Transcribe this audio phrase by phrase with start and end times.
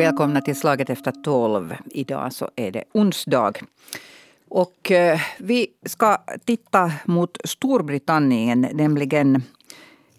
[0.00, 1.74] Välkomna till Slaget efter tolv.
[1.90, 3.52] Idag så är det onsdag.
[4.48, 9.42] Och eh, vi ska titta mot Storbritannien, nämligen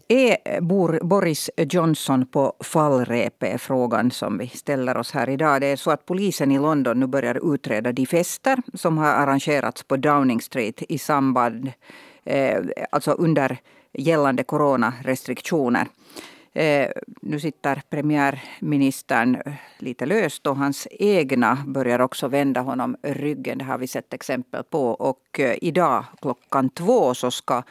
[0.08, 0.62] är
[1.04, 3.62] Boris Johnson på fallrepet?
[3.62, 5.62] frågan som vi ställer oss här idag.
[5.62, 9.84] Det är så att polisen i London nu börjar utreda de fester som har arrangerats
[9.84, 11.72] på Downing Street i samband,
[12.24, 12.60] eh,
[12.92, 13.58] alltså under
[13.94, 15.88] gällande coronarestriktioner.
[16.54, 16.90] Eh,
[17.22, 23.58] nu sitter premiärministern eh, lite löst och hans egna börjar också vända honom ryggen.
[23.58, 24.88] Det har vi sett exempel på.
[24.88, 27.64] Och eh, idag klockan två så ska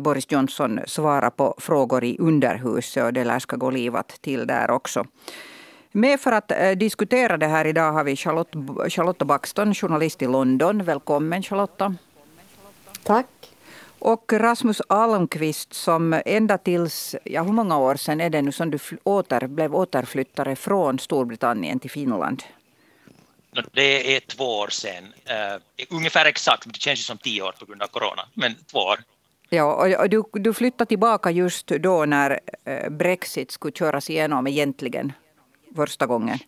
[0.00, 4.70] Boris Johnson svara på frågor i underhuset och det lär ska gå livat till där
[4.70, 5.06] också.
[5.92, 8.54] Med för att diskutera det här idag har vi Charlotte,
[8.92, 10.84] Charlotta Baxton, journalist i London.
[10.84, 11.94] Välkommen Charlotta.
[13.02, 13.53] Tack.
[14.04, 18.70] Och Rasmus Almqvist som ända tills, ja hur många år sedan är det nu som
[18.70, 22.42] du åter, blev återflyttare från Storbritannien till Finland?
[23.72, 27.54] Det är två år sedan, uh, ungefär exakt, men det känns ju som tio år
[27.58, 29.00] på grund av corona, men två år.
[29.48, 35.12] Ja, och du, du flyttade tillbaka just då när uh, Brexit skulle köras igenom egentligen
[35.76, 36.38] första gången.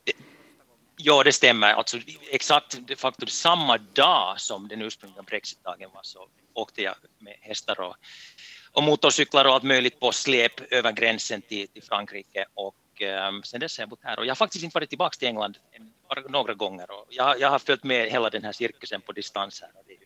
[1.08, 1.72] Ja, det stämmer.
[1.72, 1.98] Alltså,
[2.30, 7.80] exakt de facto samma dag som den ursprungliga brexitdagen var så åkte jag med hästar
[7.80, 7.96] och,
[8.72, 12.46] och motorcyklar och allt möjligt på släp över gränsen till, till Frankrike.
[12.54, 14.18] Och um, sen dess har jag bott här.
[14.18, 15.58] Och jag har faktiskt inte varit tillbaka till England
[16.08, 16.90] bara några gånger.
[16.90, 19.70] Och jag, jag har följt med hela den här cirkusen på distans här.
[19.74, 20.05] Och det är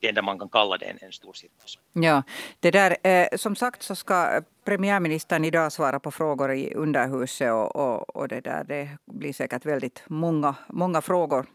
[0.00, 1.78] det enda man kan kalla det en, en stor cirkus.
[1.92, 2.22] Ja,
[2.60, 7.76] det där, eh, som sagt så ska premiärministern idag svara på frågor i underhuset och,
[7.76, 11.46] och, och det där det blir säkert väldigt många, många frågor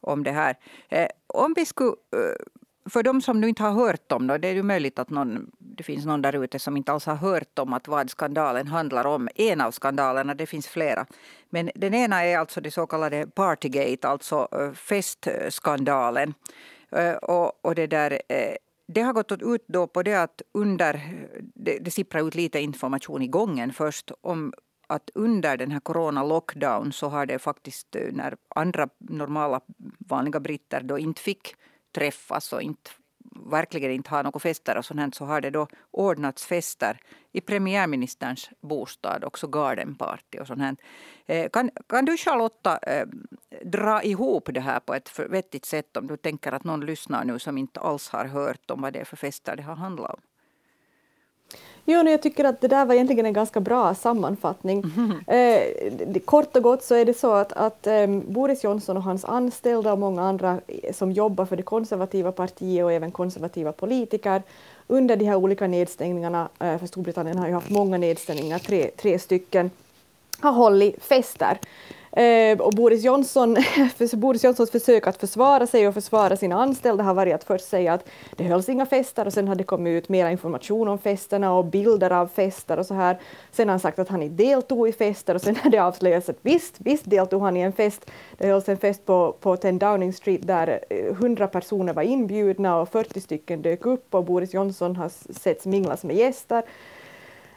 [0.00, 0.56] om det här.
[0.88, 2.46] Eh, om vi skulle eh,
[2.90, 5.50] för de som nu inte har hört om det, det är ju möjligt att någon,
[5.58, 9.06] det finns någon där ute som inte alls har hört om att vad skandalen handlar
[9.06, 9.28] om.
[9.34, 11.06] En av skandalerna, det finns flera.
[11.50, 16.34] Men den ena är alltså det så kallade Partygate, alltså eh, festskandalen.
[16.92, 18.56] Eh, och, och det där eh,
[18.88, 21.00] det har gått ut då på det att under,
[21.54, 23.72] det, det sipprar ut lite information i gången.
[23.72, 24.52] Först om
[24.86, 29.60] att under den här corona lockdown så har det faktiskt eh, när andra normala
[29.98, 31.54] vanliga britter då inte fick
[31.94, 32.90] träffas och inte,
[33.50, 36.98] verkligen inte har några fester och sånt så har det då ordnats fester
[37.32, 40.80] i premiärministerns bostad, också garden party och sånt
[41.26, 43.06] eh, Kan, kan du Charlotta eh,
[43.64, 47.38] dra ihop det här på ett vettigt sätt om du tänker att någon lyssnar nu
[47.38, 50.20] som inte alls har hört om vad det är för fester det har handlat om?
[51.88, 54.84] Jo, jag tycker att det där var egentligen en ganska bra sammanfattning.
[54.96, 55.12] Mm.
[55.26, 59.24] Eh, kort och gott så är det så att, att eh, Boris Johnson och hans
[59.24, 60.60] anställda och många andra
[60.92, 64.42] som jobbar för det konservativa partiet och även konservativa politiker
[64.86, 69.18] under de här olika nedstängningarna, eh, för Storbritannien har ju haft många nedstängningar, tre, tre
[69.18, 69.70] stycken,
[70.40, 71.58] har hållit fester.
[72.16, 73.56] Eh, och Boris, Johnson,
[74.12, 77.92] Boris Johnsons försök att försvara sig och försvara sina anställda har varit att först säga
[77.92, 81.54] att det hölls inga fester och sen har det kommit ut mera information om festerna
[81.54, 83.18] och bilder av fester och så här.
[83.52, 86.28] Sen har han sagt att han inte deltog i fester och sen har det avslöjats
[86.28, 88.10] att visst, visst deltog han i en fest.
[88.38, 92.80] Det hölls en fest på, på 10 Downing Street där eh, 100 personer var inbjudna
[92.80, 96.62] och 40 stycken dök upp och Boris Johnson har setts minglas med gäster.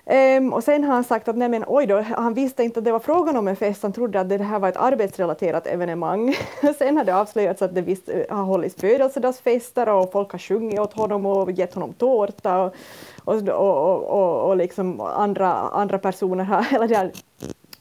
[0.10, 2.86] Um, och sen har han sagt att nej men oj då, han visste inte att
[2.86, 6.36] det var frågan om en fest, han trodde att det här var ett arbetsrelaterat evenemang.
[6.78, 10.80] sen har det avslöjats att det visst eh, har hållits födelsedagsfester och folk har sjungit
[10.80, 12.74] åt honom och gett honom tårta och,
[13.26, 17.12] och, och, och, och liksom andra, andra personer har, eller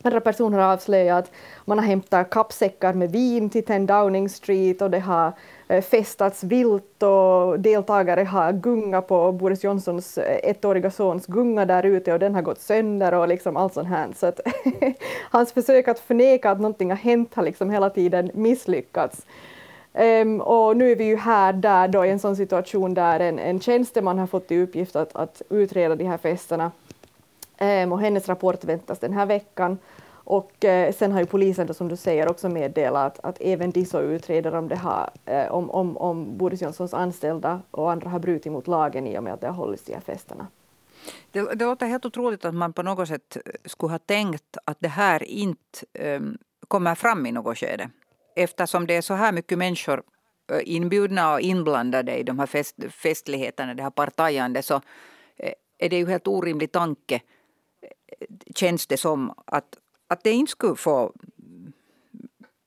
[0.03, 1.31] andra personer har avslöjat
[1.65, 5.33] man har hämtat kappsäckar med vin till 10 Downing Street och det har
[5.71, 11.87] Eh, festats vilt och deltagare har gungat på Boris Johnsons eh, ettåriga sons gunga där
[11.87, 14.09] ute och den har gått sönder och liksom allt sånt här.
[14.17, 14.41] Så att
[15.31, 19.27] hans försök att förneka att någonting har hänt har liksom hela tiden misslyckats.
[19.93, 23.39] Um, och nu är vi ju här där då i en sån situation där en,
[23.39, 26.73] en tjänsteman har fått i uppgift att, att utreda de här festerna.
[27.61, 29.79] Um, och hennes rapport väntas den här veckan.
[30.29, 33.71] Och eh, sen har ju polisen då, som du säger också meddelat att, att även
[33.71, 38.11] de så utreder om, det har, eh, om, om, om Boris Johnsons anställda och andra
[38.11, 40.47] har brutit mot lagen i och med att det har hållits de här festerna.
[41.31, 44.77] Det, det låter helt otroligt att man på något sätt eh, skulle ha tänkt att
[44.81, 46.21] det här inte eh,
[46.69, 47.91] kommer fram i något skede.
[48.37, 50.03] Eftersom det är så här mycket människor
[50.53, 54.75] eh, inbjudna och inblandade i de här fest, festligheterna, det här partajandet, så
[55.37, 57.21] eh, är det ju helt orimlig tanke,
[58.55, 61.12] känns det som, att att det inte skulle få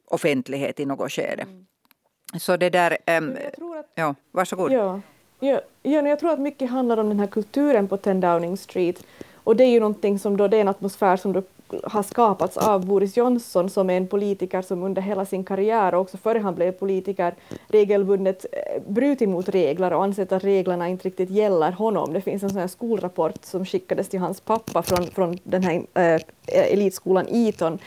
[0.05, 1.43] offentlighet i något skede.
[1.43, 1.65] Mm.
[2.39, 2.97] Så det där...
[3.17, 3.37] Um,
[3.79, 4.71] att, ja, varsågod.
[4.71, 5.01] Ja,
[5.39, 9.03] ja, ja, jag tror att mycket handlar om den här kulturen på 10 Downing Street
[9.43, 11.43] Och det är ju någonting som då, det är en atmosfär som då
[11.83, 16.01] har skapats av Boris Johnson som är en politiker som under hela sin karriär och
[16.01, 17.35] också före han blev politiker
[17.67, 22.13] regelbundet eh, brutit mot regler och ansett att reglerna inte riktigt gäller honom.
[22.13, 25.85] Det finns en sån här skolrapport som skickades till hans pappa från, från den här
[25.93, 27.79] äh, elitskolan Eton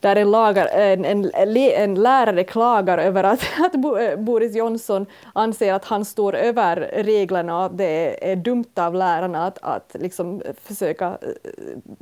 [0.00, 5.72] där en, lagar, en, en, en, lärare klagar över att, att eh, Boris Johnson anser
[5.72, 10.42] att han står över reglerna och att det är dumt av lärarna att, att liksom
[10.62, 11.50] försöka eh,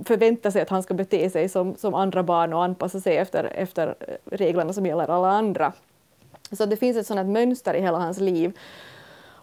[0.04, 3.44] förvänta sig att han ska bete sig som, som andra barn och anpassa sig efter,
[3.44, 5.72] efter eh, reglerna som gäller alla andra.
[6.52, 8.58] Så det finns ett sådant mönster i hela hans liv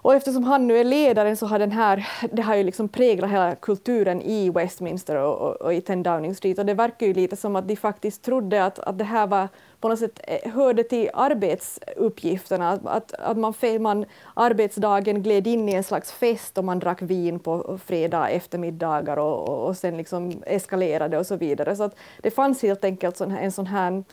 [0.03, 3.31] och eftersom han nu är ledaren så har den här, det har ju liksom präglat
[3.31, 7.13] hela kulturen i Westminster och, och, och i 10 Downing Street och det verkar ju
[7.13, 9.47] lite som att de faktiskt trodde att, att det här var
[9.79, 15.73] på något sätt eh, hörde till arbetsuppgifterna, att, att, man, man arbetsdagen gled in i
[15.73, 20.43] en slags fest och man drack vin på fredag eftermiddagar och, och, och sen liksom
[20.45, 21.75] eskalerade och så vidare.
[21.75, 24.03] Så att det fanns helt enkelt sån, en sån här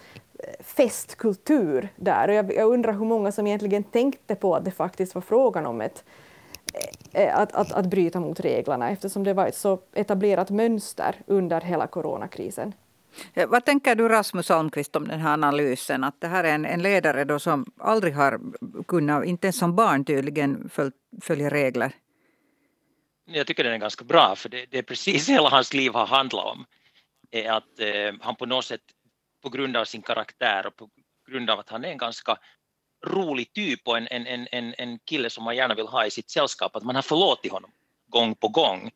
[0.61, 2.29] festkultur där.
[2.29, 5.67] Och jag, jag, undrar hur många som egentligen tänkte på att det faktiskt var frågan
[5.67, 6.05] om ett,
[7.13, 11.61] eh, att, att, att bryta mot reglerna eftersom det var ett så etablerat mönster under
[11.61, 12.73] hela coronakrisen.
[13.35, 16.05] Eh, vad tänker du Rasmus Almqvist om den här analysen?
[16.05, 18.41] Att det här är en, en ledare då som aldrig har
[18.89, 20.93] kunnat, inte ens som barn tydligen, föl,
[21.23, 21.93] följa regler.
[23.25, 26.07] Jag tycker den är ganska bra för det, det är precis hela hans liv har
[26.07, 26.65] handlat om.
[27.49, 28.81] Att eh, han på något sätt
[29.43, 30.91] på grund av sin karaktär och på
[31.29, 32.39] grund av att han är en ganska
[33.07, 36.31] rolig typ och en, en, en, en kille som man gärna vill ha i sitt
[36.31, 37.71] sällskap, att man har förlåtit honom
[38.07, 38.91] gång på gång.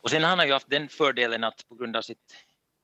[0.00, 2.34] Och sen han har ju haft den fördelen att på grund av sitt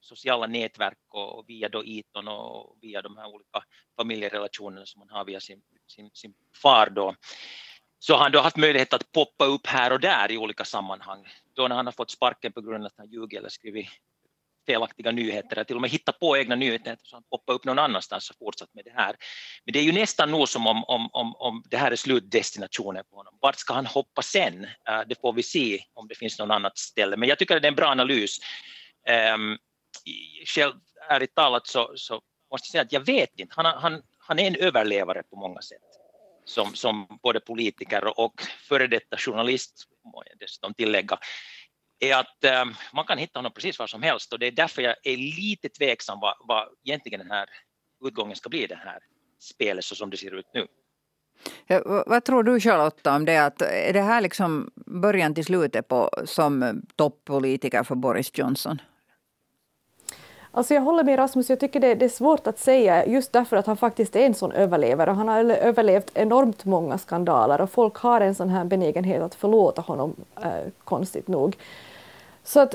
[0.00, 3.64] sociala nätverk och via då Eton och via de här olika
[3.96, 7.14] familjerelationerna som man har via sin, sin, sin far då,
[7.99, 11.29] så har han då haft möjlighet att poppa upp här och där i olika sammanhang.
[11.55, 13.88] Då när han har fått sparken på grund av att han ljugit eller skrivit
[14.67, 17.79] felaktiga nyheter, att till och med hitta på egna nyheter så han poppar upp någon
[17.79, 19.17] annanstans och fortsatt med det här.
[19.65, 23.05] Men det är ju nästan nog som om, om, om, om det här är slutdestinationen
[23.11, 23.39] på honom.
[23.41, 24.65] Vart ska han hoppa sen?
[24.65, 27.17] Eh, det får vi se om det finns någon annat ställe.
[27.17, 28.39] Men jag tycker att det är en bra analys.
[29.09, 29.59] Ehm,
[30.47, 30.73] själv,
[31.09, 32.21] ärligt talat så, så
[32.51, 33.55] måste jag säga att jag vet inte.
[33.57, 35.79] Han, han, han är en överlevare på många sätt.
[36.47, 41.19] Som, som både politiker och före detta journalist, må jag dessutom tillägga
[42.00, 44.82] är att eh, man kan hitta honom precis var som helst och det är därför
[44.82, 47.49] jag är lite tveksam vad, vad egentligen den här
[48.05, 48.99] utgången ska bli, i det här
[49.38, 50.67] spelet så som det ser ut nu.
[51.67, 53.44] Ja, vad tror du Charlotta om det?
[53.44, 58.81] Att är det här liksom början till slutet på, som eh, toppolitiker för Boris Johnson?
[60.56, 63.56] Alltså jag håller med Rasmus, jag tycker det, det, är svårt att säga just därför
[63.56, 65.11] att han faktiskt är en sån överlevare.
[65.11, 69.83] Han har överlevt enormt många skandaler och folk har en sån här benägenhet att förlåta
[69.83, 70.51] honom, eh,
[70.85, 71.56] konstigt nog.
[72.45, 72.75] Så att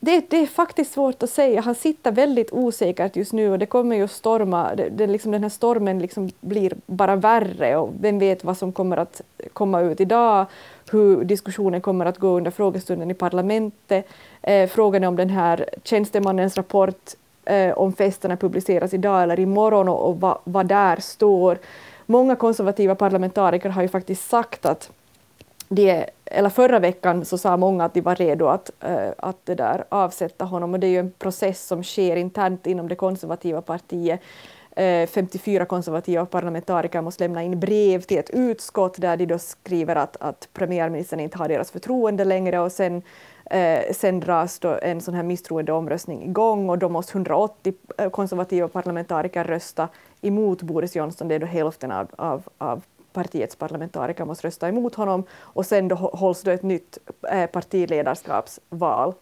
[0.00, 1.60] det, det, är faktiskt svårt att säga.
[1.60, 4.74] Han sitter väldigt osäkert just nu och det kommer ju storma.
[4.74, 8.72] Det, det liksom, den här stormen liksom blir bara värre och vem vet vad som
[8.72, 9.20] kommer att
[9.52, 10.46] komma ut idag,
[10.90, 14.06] hur diskussionen kommer att gå under frågestunden i parlamentet.
[14.42, 17.10] Eh, frågan är om den här tjänstemannens rapport
[17.44, 21.58] eh, om festerna publiceras idag eller imorgon och, och vad, vad där står.
[22.06, 24.90] Många konservativa parlamentariker har ju faktiskt sagt att
[25.68, 29.54] de, eller förra veckan så sa många att de var redo att, uh, att det
[29.54, 30.74] där avsätta honom.
[30.74, 34.20] Och det är ju en process som sker internt inom det konservativa partiet.
[34.78, 39.96] Eh, 54 konservativa parlamentariker måste lämna in brev till ett utskott där de då skriver
[39.96, 42.60] att, att premiärministern inte har deras förtroende längre.
[42.60, 43.02] Och sen,
[43.50, 46.70] eh, sen dras då en sån här misstroendeomröstning igång.
[46.70, 49.88] Och då måste 180 eh, konservativa parlamentariker rösta
[50.20, 52.82] emot Boris Johnson, det är då hälften av, av, av
[53.18, 56.98] partiets parlamentariker måste rösta emot honom och sen då hålls då ett nytt
[57.32, 59.14] eh, partiledarskapsval.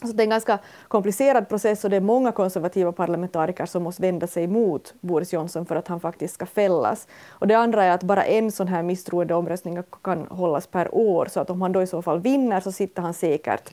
[0.00, 0.58] Så det är en ganska
[0.88, 5.66] komplicerad process och det är många konservativa parlamentariker som måste vända sig mot Boris Johnson
[5.66, 7.08] för att han faktiskt ska fällas.
[7.28, 11.40] Och det andra är att bara en sån här misstroendeomröstning kan hållas per år, så
[11.40, 13.72] att om han då i så fall vinner så sitter han säkert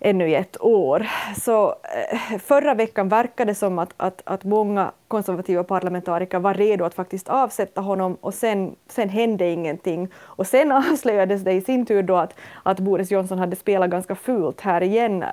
[0.00, 1.06] ännu i ett år.
[1.40, 6.84] Så eh, förra veckan verkade det som att, att, att många konservativa parlamentariker var redo
[6.84, 10.08] att faktiskt avsätta honom och sen, sen hände ingenting.
[10.16, 14.14] Och sen avslöjades det i sin tur då att, att Boris Johnson hade spelat ganska
[14.14, 15.28] fult här igen, eh,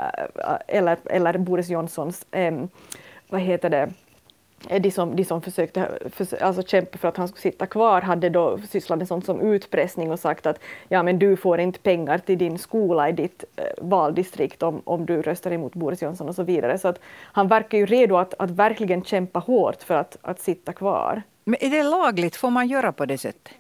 [0.68, 2.54] eller, eller Boris Johnsons, eh,
[3.30, 3.90] vad heter det,
[4.80, 8.30] de som, de som försökte för, alltså kämpa för att han skulle sitta kvar hade
[8.30, 12.18] då sysslat med sånt som utpressning och sagt att ja, men du får inte pengar
[12.18, 16.36] till din skola i ditt eh, valdistrikt om, om du röstar emot Boris Johnson och
[16.36, 16.78] så vidare.
[16.78, 20.74] Så att han verkar ju redo att, att verkligen kämpa hårt för att, att sitta
[20.74, 21.22] kvar.
[21.44, 22.36] Men är det lagligt?
[22.36, 23.54] Får man göra på det sättet?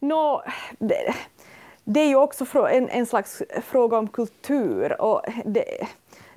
[0.00, 0.42] Nå,
[0.78, 1.14] det,
[1.84, 5.00] det är ju också en, en slags fråga om kultur.
[5.00, 5.64] Och det,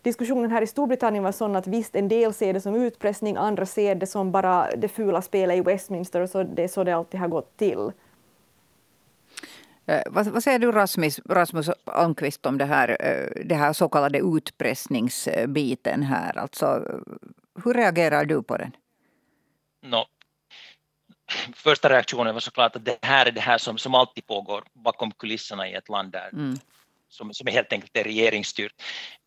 [0.01, 3.65] diskussionen här i Storbritannien var sån att visst, en del ser det som utpressning, andra
[3.65, 6.91] ser det som bara det fula spelet i Westminster och så det är så det
[6.91, 7.91] alltid har gått till.
[9.85, 13.89] Eh, vad, vad, säger du Rasmus, Rasmus Almqvist om det här, eh, det här så
[13.89, 16.37] kallade utpressningsbiten här?
[16.37, 16.83] Alltså,
[17.63, 18.71] hur reagerar du på den?
[19.83, 20.05] No,
[21.55, 25.11] första reaktionen var såklart att det här är det här som, som alltid pågår bakom
[25.11, 26.59] kulisserna i ett land där, mm
[27.11, 28.73] som, som helt enkelt är regeringsstyrt.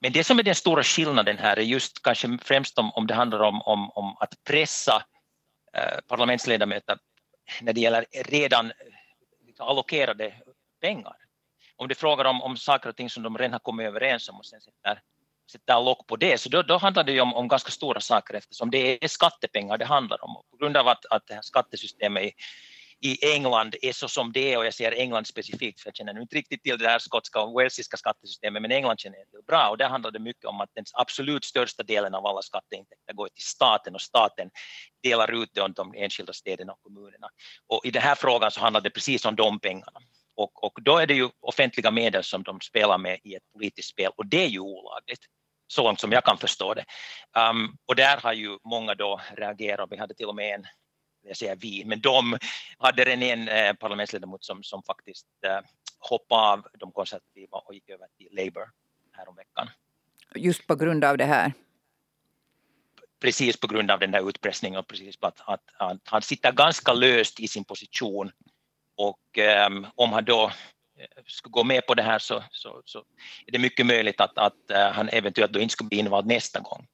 [0.00, 3.14] Men det som är den stora skillnaden här är just kanske främst om, om det
[3.14, 5.02] handlar om, om, om att pressa
[5.76, 6.98] eh, parlamentsledamöter
[7.60, 8.72] när det gäller redan
[9.46, 10.34] liksom allokerade
[10.80, 11.16] pengar.
[11.76, 14.36] Om du frågar om, om saker och ting som de redan har kommit överens om
[14.36, 15.00] och sen sätter,
[15.52, 18.34] sätter lock på det, så då, då handlar det ju om, om ganska stora saker
[18.34, 20.36] eftersom det är skattepengar det handlar om.
[20.36, 22.30] Och på grund av att, att det här skattesystemet är
[23.04, 26.20] i England är så som det är och jag säger England specifikt för jag känner
[26.20, 29.68] inte riktigt till det här skotska och walesiska skattesystemet men England känner jag till bra
[29.68, 33.28] och där handlar det mycket om att den absolut största delen av alla skatteintäkter går
[33.28, 34.50] till staten och staten
[35.02, 37.28] delar ut det om de enskilda städerna och kommunerna.
[37.66, 40.00] Och i den här frågan så handlar det precis om de pengarna.
[40.36, 43.88] Och, och då är det ju offentliga medel som de spelar med i ett politiskt
[43.88, 45.20] spel och det är ju olagligt
[45.66, 46.84] så långt som jag kan förstå det.
[47.50, 49.88] Um, och där har ju många då reagerat.
[49.90, 50.66] Vi hade till och med en,
[51.24, 52.38] jag säger vi, men de
[52.78, 55.60] hade redan en eh, parlamentsledamot som, som faktiskt eh,
[55.98, 58.70] hoppade av de konservativa och gick över till Labour
[59.12, 59.70] häromveckan.
[60.34, 61.52] Just på grund av det här?
[63.20, 66.52] Precis på grund av den där utpressningen och precis på att, att, att han sitter
[66.52, 68.30] ganska löst i sin position
[68.96, 69.38] och
[69.68, 70.44] um, om han då
[70.98, 72.98] eh, skulle gå med på det här så, så, så
[73.46, 76.86] är det mycket möjligt att, att han eventuellt då inte skulle bli invald nästa gång.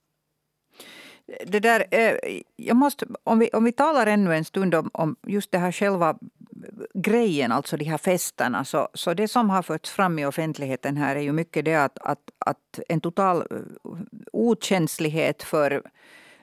[1.47, 5.17] Det där, eh, jag måste, om, vi, om vi talar ännu en stund om, om
[5.27, 6.19] just det här själva
[6.95, 11.17] grejen, alltså de här festerna, så, så det som har förts fram i offentligheten här
[11.17, 13.57] är ju mycket det att, att, att en total eh,
[14.33, 15.83] okänslighet för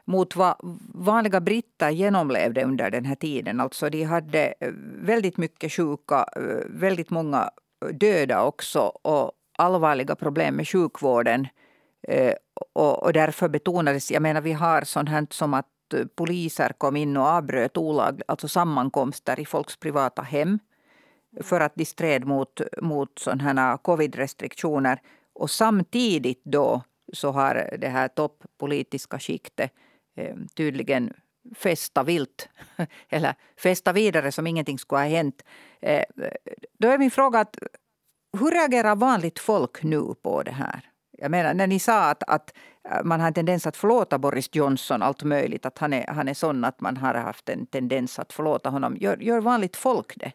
[0.06, 0.56] mot vad
[0.94, 3.60] vanliga britter genomlevde under den här tiden.
[3.60, 6.26] Alltså de hade eh, väldigt mycket sjuka,
[6.70, 7.50] väldigt många
[7.92, 11.48] döda också och allvarliga problem med sjukvården.
[12.08, 12.34] Eh,
[12.74, 17.18] och, därför betonades, jag menar vi har sånt här som att eh, poliser kom in
[17.18, 20.60] och avbröt olag, alltså sammankomster i folks privata hem
[21.42, 25.00] för att de stred mot, mot sådana covid-restriktioner.
[25.34, 26.82] Och samtidigt då
[27.14, 29.72] så har det här toppolitiska skiktet
[30.18, 31.14] Eh, tydligen
[31.56, 32.50] festa vilt
[33.10, 35.44] eller festa vidare som ingenting skulle ha hänt.
[35.82, 36.04] Eh,
[36.80, 37.58] då är min fråga att
[38.40, 40.82] hur reagerar vanligt folk nu på det här?
[41.18, 42.54] Jag menar, när ni sa att, att
[42.92, 46.28] äh, man har en tendens att förlåta Boris Johnson allt möjligt, att han är, han
[46.28, 48.98] är sån att man har haft en tendens att förlåta honom.
[49.00, 50.32] Gör, gör vanligt folk det?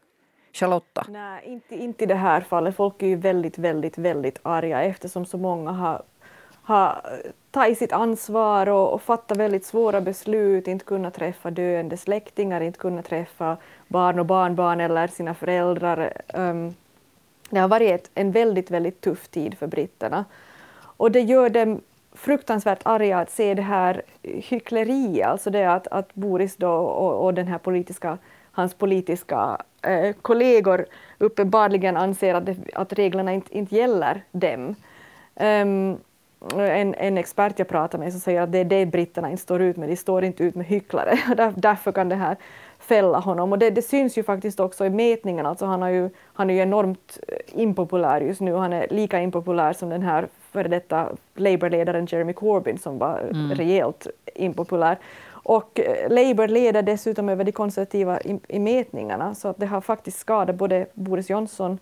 [0.53, 1.07] Charlotta?
[1.09, 2.77] Nej, inte, inte i det här fallet.
[2.77, 6.03] Folk är ju väldigt, väldigt, väldigt arga eftersom så många har
[6.63, 11.97] har äh, tagit sitt ansvar och, och fattat väldigt svåra beslut, inte kunnat träffa döende
[11.97, 13.57] släktingar, inte kunnat träffa
[13.89, 16.13] barn och barnbarn eller sina föräldrar.
[16.35, 16.75] Um,
[17.51, 20.25] det har varit ett, en väldigt, väldigt tuff tid för britterna.
[21.03, 21.81] Och det gör dem
[22.13, 27.35] fruktansvärt arga att se det här hyckleriet, alltså det att, att Boris då och, och
[27.35, 28.19] den här politiska,
[28.53, 30.87] hans politiska eh, kollegor
[31.19, 34.75] uppenbarligen anser att, det, att reglerna inte, inte gäller dem.
[35.35, 35.99] Um,
[36.57, 39.63] en, en expert jag pratar med som säger att det är det britterna inte står
[39.63, 41.19] ut med, de står inte ut med hycklare.
[41.37, 42.37] Där, därför kan det här
[42.93, 43.53] fälla honom.
[43.53, 45.49] Och det, det, syns ju faktiskt också i mätningarna.
[45.49, 47.19] Alltså han, har ju, han är ju enormt
[47.53, 48.55] impopulär just nu.
[48.55, 53.55] Han är lika impopulär som den här före detta Labour-ledaren Jeremy Corbyn som var mm.
[53.55, 54.99] rejält impopulär.
[55.45, 59.81] Och eh, Labour leder dessutom över de konservativa i, i mätningarna så att det har
[59.81, 61.79] faktiskt skadat både Boris Johnson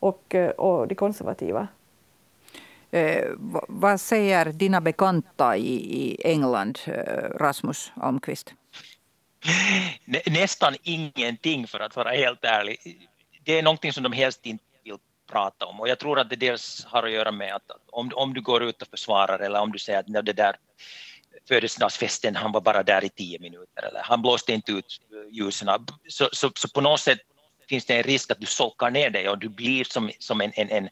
[0.00, 1.68] och, eh, och de konservativa.
[2.90, 3.24] Eh,
[3.68, 8.54] vad säger dina bekanta i, i England, eh, Rasmus Almqvist?
[10.26, 13.08] Nästan ingenting för att vara helt ärlig.
[13.44, 14.96] Det är någonting som de helst inte vill
[15.30, 18.34] prata om och jag tror att det dels har att göra med att om, om
[18.34, 20.56] du går ut och försvarar eller om du säger att det där
[21.48, 25.68] födelsedagsfesten, han var bara där i tio minuter eller han blåste inte ut ljusen.
[26.08, 27.18] Så, så, så på något sätt
[27.68, 30.52] finns det en risk att du solkar ner dig och du blir som, som en,
[30.54, 30.88] en, en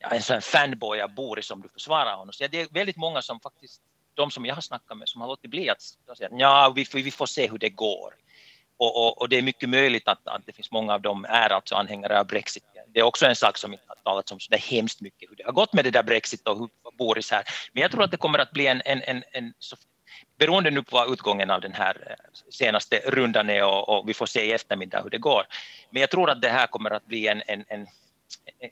[0.00, 2.32] en sån fanboy av Boris om du försvarar honom.
[2.32, 3.82] Så det är väldigt många som faktiskt,
[4.18, 5.82] de som jag har snackat med, som har låtit bli att
[6.16, 8.14] säga ja, vi, vi får se hur det går.
[8.76, 11.50] Och, och, och, det är mycket möjligt att, att det finns många av dem är
[11.50, 12.64] alltså anhängare av Brexit.
[12.94, 15.30] Det är också en sak som inte har talats om så det är hemskt mycket
[15.30, 17.44] hur det har gått med det där Brexit och hur Boris här.
[17.72, 19.76] Men jag tror att det kommer att bli en, en, en, en så,
[20.38, 24.14] beroende nu på vad utgången av den här eh, senaste rundan är och, och, vi
[24.14, 25.42] får se i eftermiddag hur det går.
[25.90, 27.86] Men jag tror att det här kommer att bli en, en, en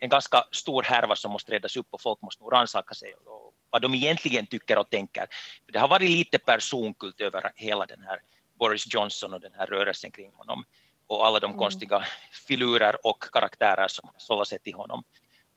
[0.00, 3.54] en ganska stor härva som måste redas upp och folk måste nog rannsaka sig och
[3.70, 5.26] vad de egentligen tycker och tänker.
[5.72, 8.20] Det har varit lite personkult över hela den här
[8.58, 10.64] Boris Johnson och den här rörelsen kring honom
[11.06, 11.58] och alla de mm.
[11.58, 12.04] konstiga
[12.46, 15.04] filurer och karaktärer som sållar sig till honom.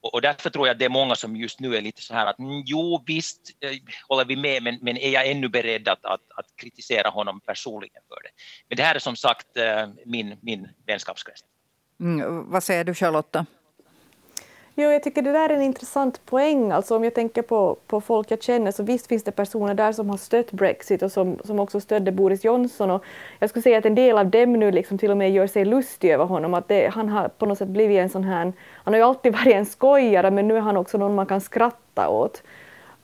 [0.01, 2.13] Och, och, därför tror jag att det är många som just nu är lite så
[2.13, 3.71] här att mm, jo visst eh,
[4.07, 8.01] håller vi med men, men är jag ännu beredd att, att, att, kritisera honom personligen
[8.07, 8.29] för det.
[8.67, 11.43] Men det här är som sagt eh, min, min vänskapskrets.
[11.99, 13.45] Mm, vad säger du Charlotta?
[14.81, 16.71] Jo, jag tycker det där är en intressant poäng.
[16.71, 19.91] Alltså om jag tänker på, på folk jag känner så visst finns det personer där
[19.91, 22.91] som har stött Brexit och som, som också stödde Boris Johnson.
[22.91, 23.03] Och
[23.39, 25.65] jag skulle säga att en del av dem nu liksom till och med gör sig
[25.65, 26.53] lustig över honom.
[26.53, 28.53] Att det, han har på något sätt blivit en sån här...
[28.73, 31.41] Han har ju alltid varit en skojare men nu är han också någon man kan
[31.41, 32.43] skratta åt.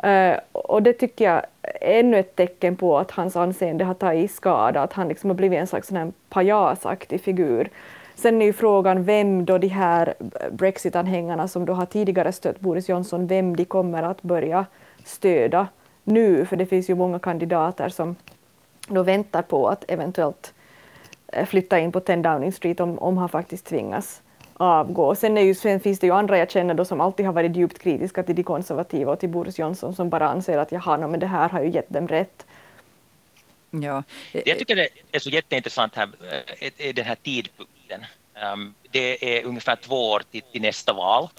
[0.06, 4.32] Uh, och det tycker jag är ännu ett tecken på att hans anseende har tagit
[4.32, 7.70] skada, att han liksom har blivit en slags sån här pajasaktig figur.
[8.16, 10.14] Sen är ju frågan vem då de här
[10.52, 14.66] Brexit-anhängarna som då har tidigare stött Boris Johnson, vem de kommer att börja
[15.06, 15.68] stöda
[16.04, 18.16] nu, för det finns ju många kandidater som
[18.88, 20.54] då väntar på att eventuellt
[21.28, 24.22] eh, flytta in på 10 Downing Street om, om han faktiskt tvingas
[24.54, 25.16] avgå.
[25.16, 27.56] Sen, är ju, sen finns det ju andra jag känner då som alltid har varit
[27.56, 31.08] djupt kritiska till de konservativa och till Boris Johnson som bara anser att jaha, no,
[31.08, 32.46] men det här har ju gett dem rätt.
[33.70, 34.04] Ja.
[34.32, 36.10] Jag tycker det är så jätteintressant här,
[36.60, 37.75] är eh, den här tidpunkten.
[38.54, 41.30] Um, det är ungefär två år till, till nästa val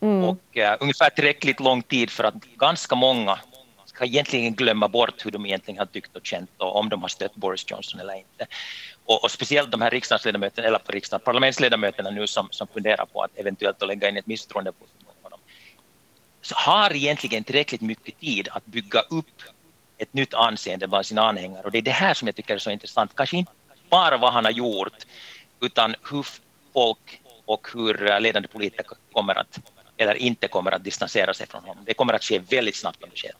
[0.00, 0.24] mm.
[0.24, 3.38] och uh, ungefär tillräckligt lång tid för att ganska många
[3.96, 7.08] ska egentligen glömma bort hur de egentligen har tyckt och känt och om de har
[7.08, 8.46] stött Boris Johnson eller inte.
[9.04, 13.30] Och, och speciellt de här riksdagsledamöterna, eller riksdags, parlamentsledamöterna nu som, som funderar på att
[13.34, 14.84] eventuellt lägga in ett misstroende på
[15.22, 15.40] honom,
[16.42, 19.42] så har egentligen tillräckligt mycket tid att bygga upp
[19.98, 21.62] ett nytt anseende bland sina anhängare.
[21.62, 23.10] Och det är det här som jag tycker är så intressant.
[23.14, 23.52] Kanske inte
[23.90, 25.06] bara vad han har gjort,
[25.60, 26.26] utan hur
[26.72, 29.60] folk och hur eh, ledande politiker kommer att,
[29.96, 31.84] eller inte kommer att distansera sig från honom.
[31.86, 33.32] Det kommer att ske väldigt snabbt om det sker.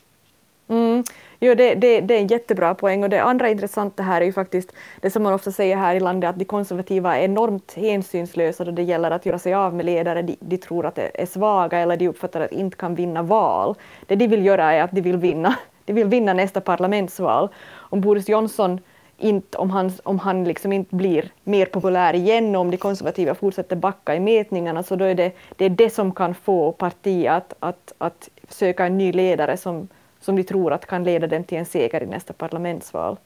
[0.69, 1.05] Mm.
[1.41, 4.33] Jo, det, det, det, är en jättebra poäng och det andra intressanta här är ju
[4.33, 8.65] faktiskt det som man ofta säger här i landet att de konservativa är enormt hänsynslösa
[8.65, 11.27] då det gäller att göra sig av med ledare de, de tror att de är
[11.27, 13.75] svaga eller de uppfattar att de inte kan vinna val.
[14.07, 17.49] Det de vill göra är att de vill vinna de vill vinna nästa parlamentsval.
[17.75, 18.81] Om Boris Johnson
[19.19, 23.35] inte, om han, om han liksom inte blir mer populär igen och om de konservativa
[23.35, 27.33] fortsätter backa i mätningarna så då är det det, är det som kan få partiet
[27.37, 29.89] att, att, att söka en ny ledare som,
[30.21, 33.17] som de tror att kan leda dem till en seger i nästa parlamentsval.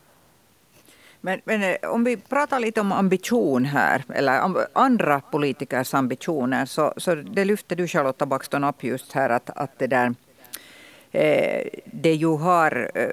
[1.20, 6.66] Men, men, eh, om vi pratar lite om ambition här, eller om andra politikers ambitioner,
[6.66, 10.14] så, så det lyfte du Charlotta Baxton upp just här att, att det där
[11.84, 13.08] det ju har eh,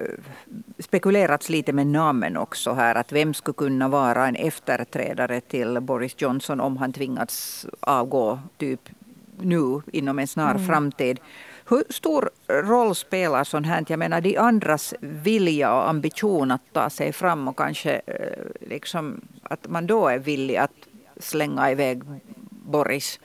[0.78, 6.14] spekulerats lite med namn också här, att vem skulle kunna vara en efterträdare till Boris
[6.18, 8.88] Johnson om han tvingats avgå typ
[9.40, 10.66] nu inom en snar mm.
[10.66, 11.20] framtid.
[11.68, 16.90] Hur stor roll spelar sånt här, jag menar de andras vilja och ambition att ta
[16.90, 20.88] sig fram och kanske eh, liksom att man då är villig att
[21.20, 22.02] slänga iväg
[22.50, 23.20] Boris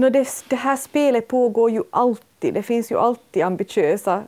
[0.00, 2.54] No, det, det här spelet pågår ju alltid.
[2.54, 4.22] Det finns ju alltid ambitiösa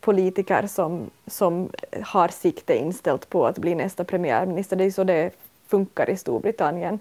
[0.00, 1.70] politiker som, som
[2.02, 4.76] har sikte inställt på att bli nästa premiärminister.
[4.76, 5.30] Det är så det
[5.66, 6.98] funkar i Storbritannien.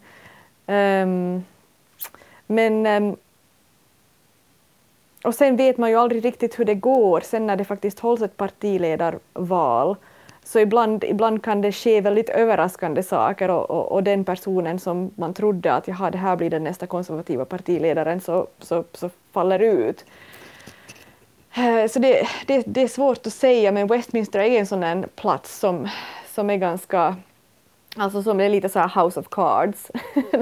[0.65, 1.43] Um,
[2.47, 3.15] men um,
[5.23, 8.21] och sen vet man ju aldrig riktigt hur det går sen när det faktiskt hålls
[8.21, 9.95] ett partiledarval.
[10.45, 15.11] Så ibland, ibland kan det ske väldigt överraskande saker och, och, och, den personen som
[15.15, 19.59] man trodde att jaha, det här blir den nästa konservativa partiledaren så, så, så faller
[19.59, 20.05] ut.
[21.55, 25.07] Eh, så det, det, det, är svårt att säga, men Westminster är en sån där
[25.15, 25.89] plats som,
[26.33, 27.15] som är ganska
[27.97, 29.91] Alltså som är lite så här house of cards.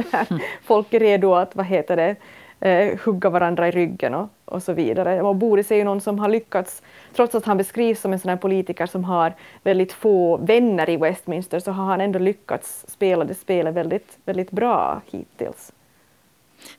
[0.63, 2.15] Folk är redo att, vad heter det,
[2.59, 5.21] eh, hugga varandra i ryggen och, och så vidare.
[5.21, 6.81] Och Boris är ju någon som har lyckats,
[7.15, 10.97] trots att han beskrivs som en sån här politiker som har väldigt få vänner i
[10.97, 15.71] Westminster, så har han ändå lyckats spela det spelet väldigt, väldigt bra hittills.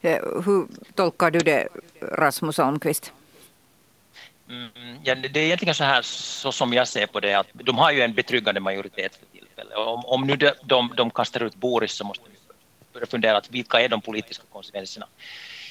[0.01, 1.69] Eh, hur tolkar du det,
[2.01, 3.13] Rasmus Almqvist?
[4.49, 7.79] Mm, ja, det är egentligen så här så som jag ser på det att de
[7.79, 9.77] har ju en betryggande majoritet för tillfället.
[9.77, 12.37] Om, om nu de, de, de kastar ut Boris så måste vi
[12.93, 15.07] börja fundera att vilka är de politiska konsekvenserna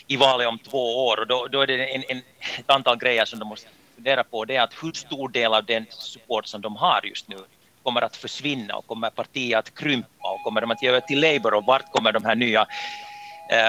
[0.08, 2.18] i valet om två år och då, då är det en, en,
[2.60, 4.46] ett antal grejer som de måste fundera på.
[4.46, 7.38] Det är att hur stor del av den support som de har just nu
[7.84, 11.20] kommer att försvinna och kommer partiet att krympa och kommer de att ge över till
[11.20, 12.68] Labour och vart kommer de här nya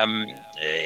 [0.05, 0.29] um,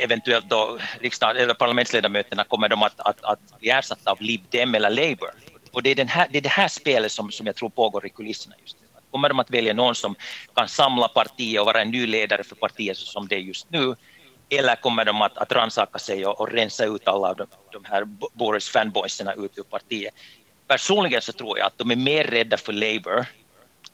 [0.02, 4.74] eventuellt då riksdag, eller parlamentsledamöterna kommer de att, att, att bli ersatta av Lib Dem
[4.74, 5.30] eller Labour.
[5.72, 8.06] Och det är, den här, det är det här spelet som, som jag tror pågår
[8.06, 8.86] i kulisserna just nu.
[9.10, 10.14] Kommer de att välja någon som
[10.54, 13.94] kan samla partiet och vara en ny ledare för partiet som det är just nu?
[14.50, 18.04] Eller kommer de att, att rannsaka sig och, och rensa ut alla de, de här
[18.32, 20.14] Boris fanboyserna ut ur partiet?
[20.66, 23.26] Personligen så tror jag att de är mer rädda för Labour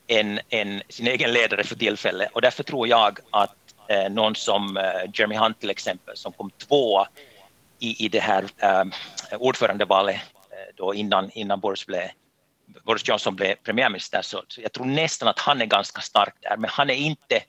[0.07, 2.33] än, än sin egen ledare för tillfället.
[2.33, 3.57] Och därför tror jag att
[3.89, 7.09] eh, någon som eh, Jeremy Hunt till exempel som kom tvåa
[7.79, 8.85] i, i det här eh,
[9.39, 12.09] ordförandevalet eh, då innan, innan Boris, blev,
[12.85, 14.23] Boris Johnson blev premiärminister.
[14.23, 16.57] Så, så jag tror nästan att han är ganska stark där.
[16.57, 17.41] Men han är inte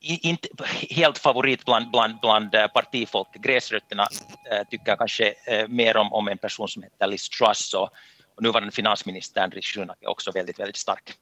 [0.00, 0.48] inte
[0.90, 3.28] helt favorit bland, bland, bland eh, partifolk.
[3.34, 4.06] Gräsrötterna
[4.50, 7.88] äh, tycker kanske äh, mer om, om en person som heter Liz Truss och,
[8.36, 11.12] och nuvarande finansministern Rishi Sunak är också väldigt, väldigt stark.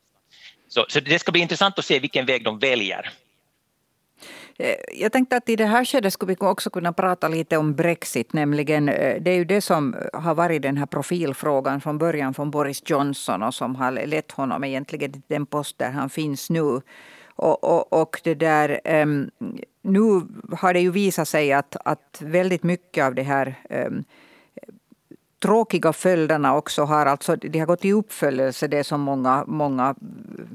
[0.68, 3.12] Så, så det ska bli intressant att se vilken väg de väljer.
[4.92, 8.32] Jag tänkte att i det här skedet skulle vi också kunna prata lite om Brexit.
[8.32, 12.82] Nämligen, det är ju det som har varit den här profilfrågan från början från Boris
[12.86, 16.80] Johnson och som har lett honom egentligen till den post där han finns nu.
[17.38, 19.30] Och, och, och, det där, um,
[19.82, 20.22] nu
[20.52, 24.04] har det ju visat sig att, att väldigt mycket av det här um,
[25.42, 29.94] tråkiga följderna också har, alltså, de har gått i uppföljelse, det som många, många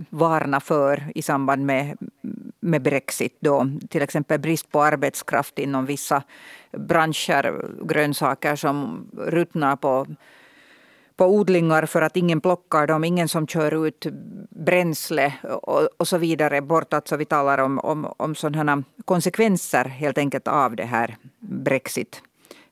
[0.09, 1.97] varnar för i samband med,
[2.59, 3.37] med Brexit.
[3.39, 3.67] Då.
[3.89, 6.23] Till exempel brist på arbetskraft inom vissa
[6.71, 10.07] branscher, grönsaker som ruttnar på
[11.15, 14.05] på odlingar för att ingen plockar dem, ingen som kör ut
[14.49, 16.93] bränsle och, och så vidare bort.
[16.93, 22.21] Alltså vi talar om, om, om sådana konsekvenser helt enkelt av det här Brexit.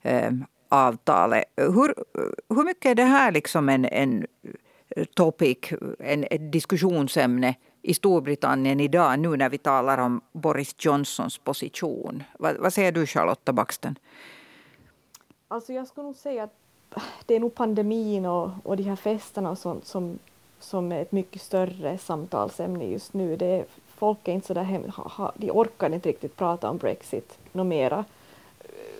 [0.01, 0.31] Eh,
[0.69, 1.43] avtalet.
[1.55, 1.93] Hur,
[2.49, 4.27] hur mycket är det här liksom en, en
[5.15, 5.57] topic,
[5.99, 12.23] en, ett diskussionsämne i Storbritannien idag nu när vi talar om Boris Johnsons position?
[12.39, 13.95] Vad, vad säger du Charlotta Baxten?
[15.47, 16.53] Alltså jag skulle nog säga att
[17.25, 20.19] det är nog pandemin och, och de här festerna och sånt som,
[20.59, 23.37] som är ett mycket större samtalsämne just nu.
[23.37, 26.77] Det är, folk är inte så där hem, ha, de orkar inte riktigt prata om
[26.77, 28.05] Brexit något mera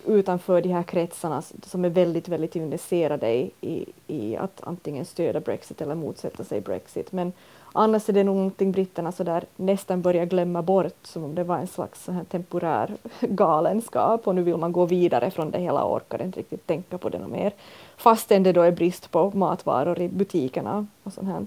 [0.06, 5.40] utanför de här kretsarna som är väldigt, väldigt investerade i, i, i att antingen stödja
[5.40, 7.12] Brexit eller motsätta sig Brexit.
[7.12, 7.34] Men
[7.74, 11.44] annars är det nog någonting britterna så där nästan börjar glömma bort, som om det
[11.44, 15.60] var en slags så här temporär galenskap och nu vill man gå vidare från det
[15.60, 17.52] hela och orkar inte riktigt tänka på det något mer.
[17.98, 21.46] Fastän det då är brist på matvaror i butikerna och sånt här.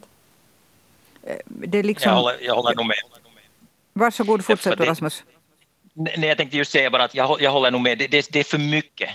[1.22, 2.10] Eh, det är liksom...
[2.10, 2.96] jag, håller, jag håller nog med.
[3.92, 5.24] Varsågod, fortsätt Rasmus.
[5.94, 8.40] Nej, jag tänkte just säga bara att jag, jag håller nog med, det, det, det
[8.40, 9.10] är för mycket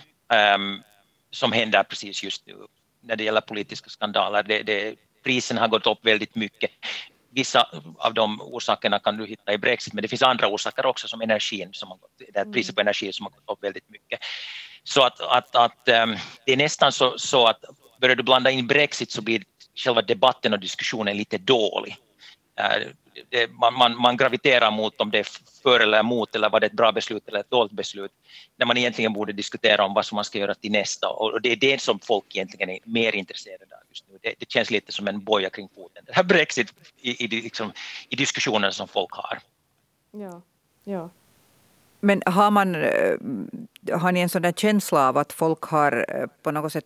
[0.55, 0.83] um,
[1.31, 2.55] som händer precis just nu
[3.01, 4.43] när det gäller politiska skandaler.
[4.43, 6.71] Det, det, prisen har gått upp väldigt mycket.
[7.31, 11.07] Vissa av de orsakerna kan du hitta i Brexit, men det finns andra orsaker också
[11.07, 12.53] som energin, som har gått, det mm.
[12.53, 14.19] priset på energi som har gått upp väldigt mycket.
[14.83, 17.63] Så att, att, att um, det är nästan så, så att
[18.01, 19.43] börjar du blanda in Brexit så blir
[19.75, 21.97] själva debatten och diskussionen lite dålig.
[22.59, 22.87] Uh,
[23.29, 25.27] det, man, man, man, graviterar mot om det är
[25.63, 28.11] för eller emot eller var det ett bra beslut eller ett dåligt beslut,
[28.57, 31.09] när man egentligen borde diskutera om vad som man ska göra till nästa.
[31.09, 34.17] Och det är det som folk egentligen är mer intresserade av just nu.
[34.21, 37.71] Det, det känns lite som en boja kring foten, det här Brexit i, i, liksom,
[38.09, 39.39] i diskussionen som folk har.
[40.11, 40.41] Ja,
[40.83, 41.09] ja.
[41.99, 43.17] Men har, man, eh,
[43.99, 46.85] har ni en sån där känsla av att folk har eh, på något sätt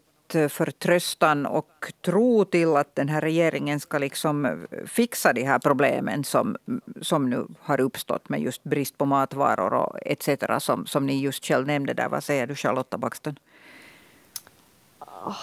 [0.50, 6.58] förtröstan och tro till att den här regeringen ska liksom fixa de här problemen som,
[7.02, 10.30] som nu har uppstått med just brist på matvaror och etc.
[10.60, 12.10] Som, som ni just själv nämnde där.
[12.10, 13.40] Vad säger du Charlotta Baxton?
[15.00, 15.36] Ah,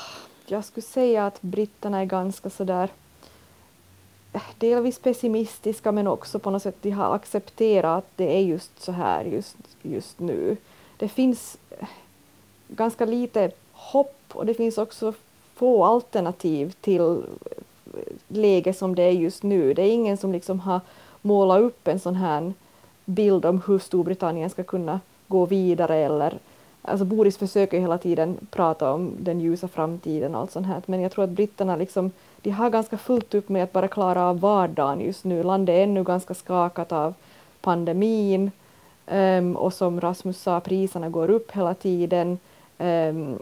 [0.47, 2.89] jag skulle säga att britterna är ganska sådär
[4.33, 8.83] eh, delvis pessimistiska men också på något sätt de har accepterat att det är just
[8.83, 10.57] så här just, just nu.
[10.97, 11.89] Det finns eh,
[12.69, 15.13] ganska lite hopp och det finns också
[15.55, 17.23] få alternativ till eh,
[18.29, 19.75] läge som det är just nu.
[19.75, 20.81] Det är ingen som liksom har
[21.23, 22.53] målat upp en sån här
[23.05, 26.39] bild om hur Storbritannien ska kunna gå vidare eller
[26.83, 31.01] Alltså Boris försöker hela tiden prata om den ljusa framtiden och allt sånt här, men
[31.01, 32.11] jag tror att britterna liksom,
[32.43, 35.43] de har ganska fullt upp med att bara klara av vardagen just nu.
[35.43, 37.15] Landet är ännu ganska skakat av
[37.61, 38.51] pandemin
[39.07, 42.39] um, och som Rasmus sa, priserna går upp hela tiden.
[42.81, 43.39] Ehm,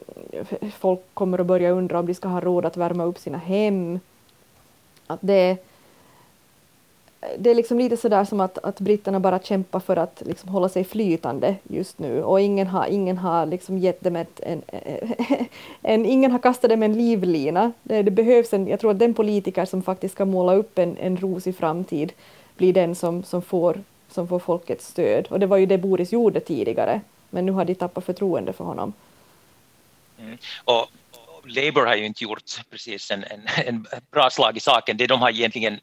[0.79, 4.01] folk kommer att börja undra om de ska ha råd att värma upp sina hem.
[5.07, 5.57] Att det,
[7.39, 10.69] det är liksom lite sådär som att, att britterna bara kämpar för att liksom hålla
[10.69, 14.63] sig flytande just nu och ingen har, ingen har liksom gett dem ett, en,
[15.83, 17.73] en, ingen har kastat dem en livlina.
[17.83, 20.97] Det, det, behövs en, jag tror att den politiker som faktiskt ska måla upp en,
[21.01, 22.13] en rosig framtid
[22.57, 25.27] blir den som, som, får, som får folkets stöd.
[25.31, 28.65] Och det var ju det Boris gjorde tidigare, men nu har de tappat förtroende för
[28.65, 28.93] honom.
[30.19, 30.39] Mm.
[30.65, 30.91] Och,
[31.45, 34.97] Labour har ju inte gjort precis en, en, en bra slag i saken.
[34.97, 35.81] Det de har egentligen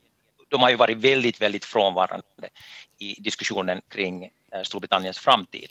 [0.50, 2.24] de har ju varit väldigt, väldigt frånvarande
[3.00, 5.70] i diskussionen kring eh, Storbritanniens framtid.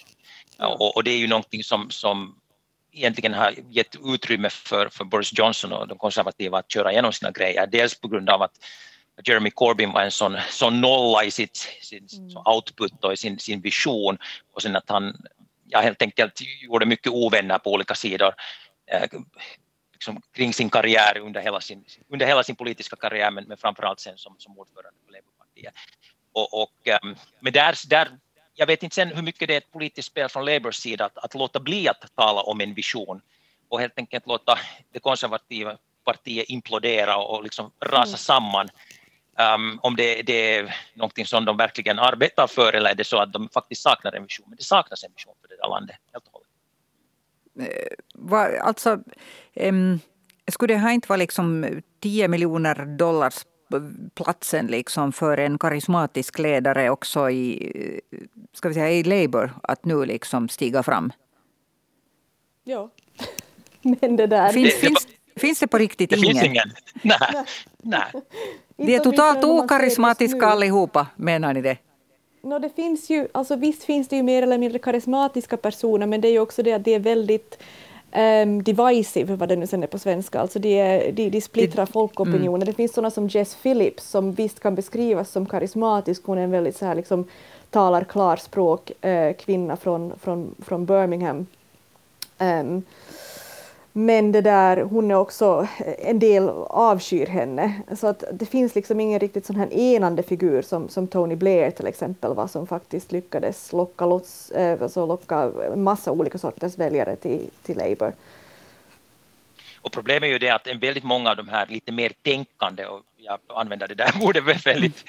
[0.59, 0.71] Mm.
[0.71, 2.39] Och, och, det är ju någonting som, som
[2.93, 7.31] egentligen har gett utrymme för, för Boris Johnson och de konservativa att köra igenom sina
[7.31, 7.67] grejer.
[7.67, 8.53] Dels på grund av att
[9.25, 12.37] Jeremy Corbyn var en sån, sån nolla i sitt, sin mm.
[12.45, 14.19] output och i sin, sin vision
[14.53, 15.17] och sen att han
[15.69, 18.35] ja, helt enkelt gjorde mycket ovänner på olika sidor
[18.87, 19.09] eh,
[19.93, 24.01] liksom, kring sin karriär under hela sin, under hela sin politiska karriär men, men framförallt
[24.01, 25.75] sen som, som ordförande för Labourpartiet.
[26.33, 28.09] Och, och, um, men där, där,
[28.55, 31.19] jag vet inte sen hur mycket det är ett politiskt spel från Labours sida att,
[31.19, 33.21] att låta bli att tala om en vision
[33.69, 34.59] och helt enkelt låta
[34.93, 38.19] det konservativa partiet implodera och liksom rasa mm.
[38.19, 38.69] samman.
[39.39, 43.19] Um, om det, det, är någonting som de verkligen arbetar för eller är det så
[43.19, 44.47] att de faktiskt saknar en vision.
[44.49, 46.49] Men det saknas en vision för det där landet helt och hållet.
[48.33, 48.99] Eh, alltså,
[49.55, 50.01] um,
[50.49, 51.67] skulle det här inte vara liksom
[52.01, 53.45] 10 miljoner dollars
[54.15, 58.01] platsen liksom för en karismatisk ledare också i,
[58.53, 61.13] ska vi säga, i Labour att nu liksom stiga fram?
[62.65, 62.91] Ja,
[63.83, 64.53] men det där...
[64.53, 66.37] Finns, det, finns, det, finns det på riktigt det ingen?
[66.37, 66.71] Finns ingen.
[67.03, 67.45] Nej.
[67.83, 68.13] Nej.
[68.77, 71.77] De är totalt okarismatiska allihopa, menar ni det?
[72.43, 76.21] No, det finns ju, alltså visst finns det ju mer eller mindre karismatiska personer, men
[76.21, 77.59] det är ju också det att det är väldigt
[78.17, 81.87] um, divisive, vad det nu sen är på svenska, alltså de, är, de, de splittrar
[81.87, 82.55] folkopinionen.
[82.63, 82.67] Mm.
[82.67, 86.51] Det finns sådana som Jess Phillips som visst kan beskrivas som karismatisk, hon är en
[86.51, 87.25] väldigt så här liksom
[87.71, 91.47] talar klarspråk uh, kvinna från, från, från Birmingham.
[92.39, 92.83] Um,
[93.97, 97.83] men det där, hon är också, en del avskyr henne.
[97.97, 101.71] Så att det finns liksom ingen riktigt sån här enande figur som, som Tony Blair
[101.71, 107.17] till exempel var som faktiskt lyckades locka, lots, eh, alltså locka massa olika sorters väljare
[107.17, 108.13] till, till Labour.
[109.81, 112.87] Och problemet är ju det att en väldigt många av de här lite mer tänkande,
[112.87, 115.05] och jag använder det där ordet väldigt,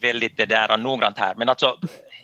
[0.00, 1.78] väldigt det där noggrant här, men alltså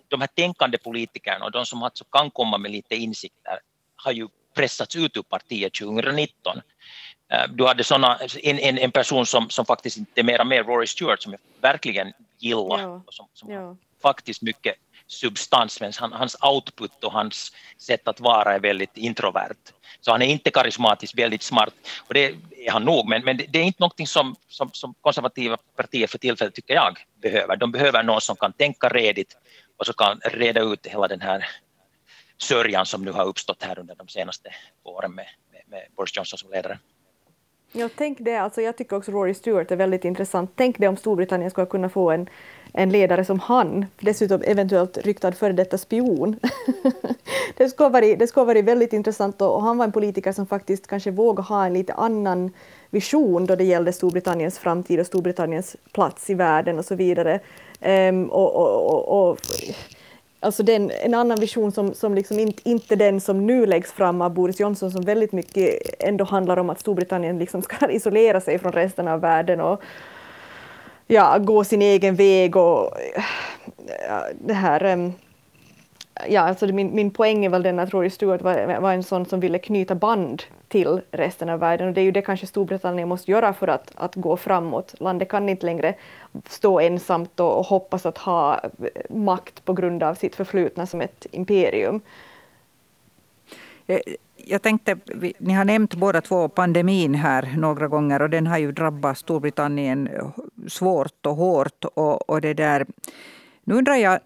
[0.08, 3.58] de här tänkande politikerna och de som alltså kan komma med lite insikter
[3.96, 6.60] har ju pressats ut ur partiet 2019.
[7.32, 10.66] Eh, du hade såna, en, en, en person som, som faktiskt inte är mera med,
[10.66, 13.02] Rory Stewart, som jag verkligen gillar ja.
[13.06, 13.76] och som, som ja.
[14.02, 14.74] faktiskt mycket
[15.06, 19.56] substans, men han, hans output och hans sätt att vara är väldigt introvert.
[20.00, 21.74] Så han är inte karismatisk, väldigt smart,
[22.06, 22.34] och det
[22.66, 26.06] är han nog, men, men det, det är inte någonting som, som, som konservativa partier
[26.06, 27.56] för tillfället tycker jag behöver.
[27.56, 29.36] De behöver någon som kan tänka redigt
[29.76, 31.46] och som kan reda ut hela den här
[32.42, 34.50] sörjan som nu har uppstått här under de senaste
[34.82, 36.78] åren med, med, med Boris Johnson som ledare.
[37.72, 38.36] Ja, tänk det.
[38.36, 40.50] Alltså, jag tycker också Rory Stewart är väldigt intressant.
[40.54, 42.28] Tänk det om Storbritannien skulle kunna få en,
[42.72, 46.36] en ledare som han, dessutom eventuellt ryktad före detta spion.
[47.56, 50.46] det, skulle varit, det skulle varit väldigt intressant och, och han var en politiker som
[50.46, 52.52] faktiskt kanske vågade ha en lite annan
[52.90, 57.40] vision då det gällde Storbritanniens framtid och Storbritanniens plats i världen och så vidare.
[57.80, 59.38] Um, och, och, och
[60.42, 64.22] Alltså den, en annan vision som, som liksom inte, inte den som nu läggs fram
[64.22, 68.58] av Boris Johnson som väldigt mycket ändå handlar om att Storbritannien liksom ska isolera sig
[68.58, 69.82] från resten av världen och
[71.06, 72.90] ja, gå sin egen väg och
[74.08, 75.12] ja, det här um,
[76.28, 79.26] ja, alltså min, min poäng är väl den att Rory Stewart var, var en sån
[79.26, 83.08] som ville knyta band till resten av världen och det är ju det kanske Storbritannien
[83.08, 84.94] måste göra för att, att gå framåt.
[84.98, 85.94] Landet kan inte längre
[86.48, 91.00] stå ensamt och, och hoppas att ha eh, makt på grund av sitt förflutna som
[91.00, 92.00] ett imperium.
[93.86, 94.00] Eh,
[94.36, 94.96] jag tänkte,
[95.38, 100.08] ni har nämnt båda två pandemin här några gånger och den har ju drabbat Storbritannien
[100.68, 101.84] svårt och hårt.
[101.94, 102.86] Och, och det där.
[103.64, 104.20] Nu undrar jag,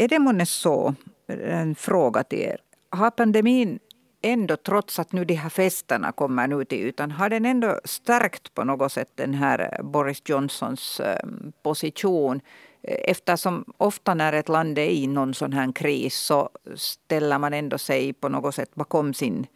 [0.00, 0.94] är det månne så,
[1.28, 2.60] en fråga till er,
[2.90, 3.78] har pandemin
[4.22, 8.54] ändå, trots att nu de här festerna kommer nu till ytan, har den ändå stärkt
[8.54, 11.26] på något sätt den här eh, Boris Johnsons eh,
[11.62, 12.40] position?
[12.82, 17.78] Eftersom ofta när ett land är i någon sån här kris så ställer man ändå
[17.78, 19.46] sig på något sätt bakom sin,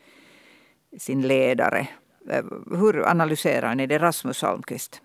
[0.98, 1.88] sin ledare.
[2.30, 5.02] Eh, hur analyserar ni det, Rasmus Almqvist?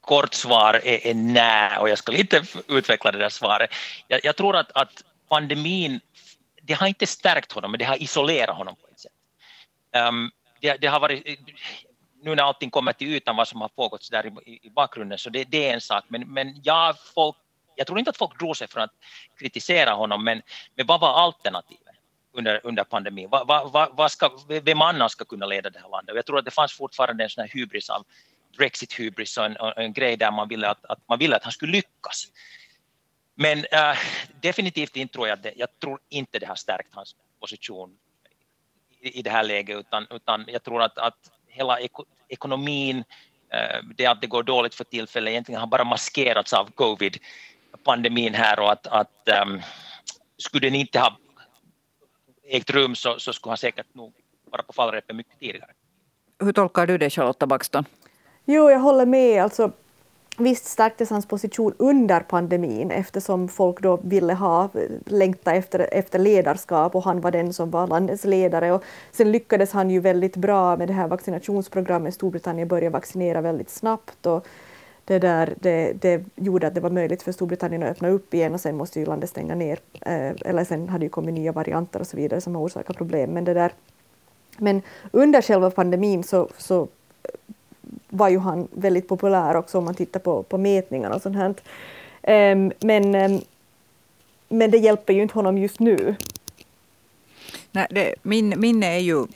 [0.00, 3.70] Kort svar är, är nej och jag ska lite utveckla det där svaret.
[4.08, 6.00] Jag, jag tror att, att pandemin,
[6.62, 9.12] det har inte stärkt honom men det har isolerat honom på ett sätt.
[10.08, 10.30] Um,
[10.60, 11.40] det, det, har varit,
[12.22, 15.30] nu när allting kommer till ytan vad som har pågått där i, i bakgrunden så
[15.30, 17.36] det, det, är en sak men, men jag, folk,
[17.76, 18.94] jag tror inte att folk drog sig från att
[19.38, 20.42] kritisera honom men,
[20.74, 21.82] men vad var alternativet?
[22.32, 23.28] Under, under pandemin.
[23.30, 26.16] Va, va, va, ska, vem annan ska kunna leda det här landet?
[26.16, 28.04] Jag tror att det fanns fortfarande en sån här hybris av
[28.58, 31.52] Brexit-hybris och en, och en grej där man ville att, att, man ville att han
[31.52, 32.26] skulle lyckas.
[33.34, 33.96] Men äh,
[34.40, 35.52] definitivt inte tror jag det.
[35.56, 37.90] Jag tror inte det har stärkt hans position
[39.00, 43.04] i, i det här läget utan, utan jag tror att, att hela eko, ekonomin,
[43.52, 48.60] äh, det att det går dåligt för tillfället egentligen har bara maskerats av covid-pandemin här
[48.60, 49.62] och att, att ähm,
[50.36, 51.18] skulle den inte ha
[52.48, 54.14] ägt rum så, så skulle han säkert nog
[54.50, 55.70] vara på fallrepet mycket tidigare.
[56.40, 57.84] Hur tolkar du det Charlotta Baxton?
[58.50, 59.42] Jo, jag håller med.
[59.42, 59.72] Alltså,
[60.38, 64.68] Visst stärktes hans position under pandemin eftersom folk då ville ha,
[65.06, 68.72] längta efter, efter ledarskap och han var den som var landets ledare.
[68.72, 72.14] Och sen lyckades han ju väldigt bra med det här vaccinationsprogrammet.
[72.14, 74.46] Storbritannien började vaccinera väldigt snabbt och
[75.04, 78.54] det, där, det, det gjorde att det var möjligt för Storbritannien att öppna upp igen
[78.54, 79.78] och sen måste ju landet stänga ner.
[80.00, 83.30] Eh, eller sen hade ju kommit nya varianter och så vidare som har orsakat problem.
[83.30, 83.72] Men, det där,
[84.58, 86.88] men under själva pandemin så, så
[88.08, 91.54] var ju han väldigt populär också om man tittar på, på mätningar och sånt här.
[92.22, 93.40] Ehm, men, ehm,
[94.48, 96.16] men det hjälper ju inte honom just nu.
[97.72, 99.26] Nej, det, min minne är ju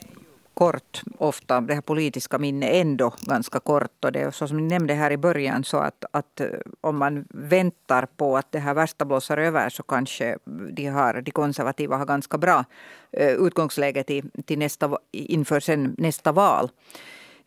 [0.54, 4.04] kort ofta, det här politiska minnet ändå ganska kort.
[4.04, 6.46] Och det är så som ni nämnde här i början så att, att eh,
[6.80, 10.38] om man väntar på att det här värsta blåser över så kanske
[10.70, 12.64] de, har, de konservativa har ganska bra
[13.12, 16.70] eh, utgångsläge till, till nästa, inför sen nästa val.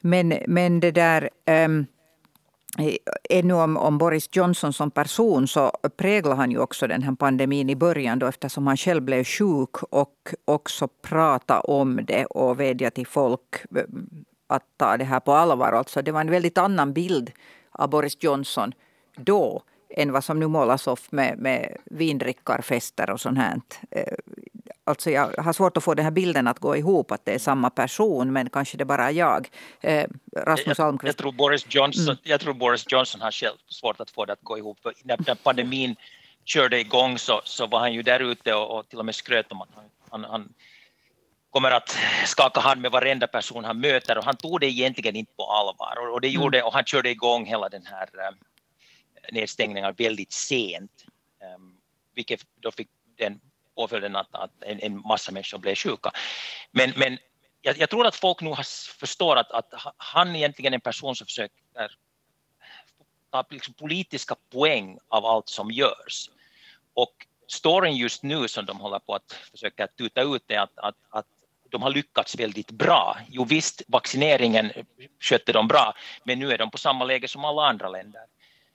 [0.05, 1.29] Men, men det där...
[1.45, 1.85] Um,
[3.29, 7.69] ännu om, om Boris Johnson som person så präglade han ju också den här pandemin
[7.69, 12.95] i början då eftersom han själv blev sjuk och också pratade om det och vädjade
[12.95, 13.83] till folk eh,
[14.47, 15.71] att ta det här på allvar.
[15.71, 17.31] Alltså det var en väldigt annan bild
[17.71, 18.73] av Boris Johnson
[19.17, 23.61] då än vad som nu målas upp med, med vindrickarfester och sånt här.
[23.91, 24.13] Eh,
[24.87, 27.39] Alltså jag har svårt att få den här bilden att gå ihop, att det är
[27.39, 29.49] samma person, men kanske det bara är jag.
[29.81, 31.09] Eh, Rasmus jag, Almqvist.
[31.09, 32.17] Jag tror, Boris Johnson, mm.
[32.23, 34.79] jag tror Boris Johnson har själv svårt att få det att gå ihop.
[34.79, 35.95] För när, när pandemin
[36.45, 39.51] körde igång så, så var han ju där ute och, och till och med skröt
[39.51, 40.53] om att han, han, han
[41.49, 45.33] kommer att skaka hand med varenda person han möter och han tog det egentligen inte
[45.37, 46.67] på allvar och, och det gjorde, mm.
[46.67, 48.35] och han körde igång hela den här um,
[49.31, 50.91] nedstängningen väldigt sent,
[51.55, 51.77] um,
[52.15, 53.39] vilket då fick den
[53.75, 56.11] påföljden att, att en, en, massa människor blev sjuka.
[56.71, 57.17] Men, men
[57.61, 58.55] jag, jag, tror att folk nu
[58.99, 61.61] förstår att, att han egentligen är en person som försöker
[63.31, 66.29] ta liksom politiska poäng av allt som görs.
[66.93, 70.95] Och storyn just nu som de håller på att försöka tuta ut är att, att,
[71.09, 71.25] att
[71.69, 73.17] de har lyckats väldigt bra.
[73.29, 74.71] Jo visst, vaccineringen
[75.19, 78.21] skötte de bra, men nu är de på samma läge som alla andra länder.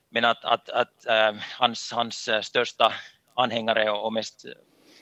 [0.08, 2.92] Men att, att, att äh, hans, hans eh, största
[3.34, 4.46] anhängare och mest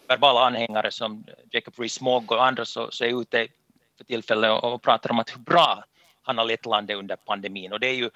[0.08, 3.48] verbala anhängare som Jacob Rees-Mogg och andra så, så är ute
[3.96, 5.84] för tillfället och, och pratar om att hur bra
[6.22, 7.72] han har lett landet under pandemin.
[7.72, 8.10] Och det är ju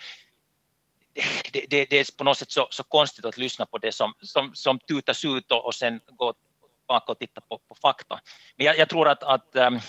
[1.53, 4.15] det, det, det är på något sätt så, så, konstigt att lyssna på det som,
[4.23, 6.35] som, som tutas ut och, och sen gå
[6.79, 8.21] tillbaka och titta på, på fakta.
[8.57, 9.81] Men jag, jag tror att, att um,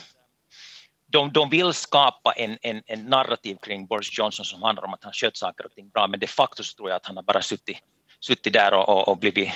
[1.07, 5.03] de, de vill skapa en, en, en narrativ kring Boris Johnson som handlar om att
[5.03, 7.23] han skött saker och ting bra, men de facto så tror jag att han har
[7.23, 7.77] bara suttit,
[8.19, 9.53] suttit där och, och, och blivit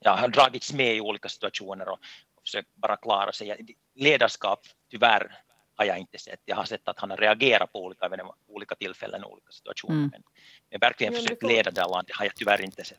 [0.00, 1.98] ja, har dragits med i olika situationer och,
[2.34, 3.76] och försökt bara klara sig.
[3.94, 4.60] Ledarskap,
[4.90, 5.36] tyvärr,
[5.76, 6.40] har jag inte sett.
[6.44, 8.10] Jag har sett att han har reagerat på olika,
[8.48, 9.94] olika tillfällen och olika situationer.
[9.94, 10.10] Mm.
[10.12, 10.22] Men,
[10.70, 12.98] men verkligen försökt leda det här landet har jag tyvärr inte sett.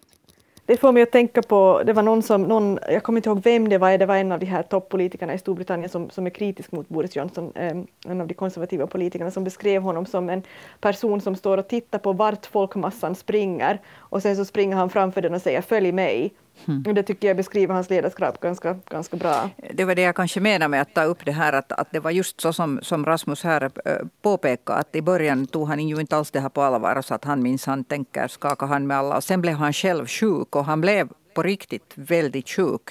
[0.65, 3.43] Det får mig att tänka på, det var någon som, någon, jag kommer inte ihåg
[3.43, 6.29] vem det var, det var en av de här toppolitikerna i Storbritannien som, som är
[6.29, 10.43] kritisk mot Boris Johnson, en av de konservativa politikerna som beskrev honom som en
[10.79, 15.21] person som står och tittar på vart folkmassan springer och sen så springer han framför
[15.21, 16.33] den och säger följ mig.
[16.67, 16.95] Mm.
[16.95, 19.49] Det tycker jag beskriver hans ledarskap ganska, ganska bra.
[19.73, 21.99] Det var det jag kanske menar med att ta upp det här att, att det
[21.99, 25.99] var just så som, som Rasmus här äh, påpekade att i början tog han ju
[25.99, 29.17] inte alls det här på allvar så att han minsann tänker skaka hand med alla
[29.17, 32.89] och sen blev han själv sjuk och han blev på riktigt väldigt sjuk